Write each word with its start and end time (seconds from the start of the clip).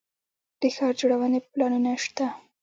د 0.61 0.63
ښار 0.75 0.93
جوړونې 0.99 1.39
پلانونه 1.51 1.91
شته 2.03 2.25